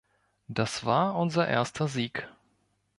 [0.47, 2.27] Das war unser erster Sieg.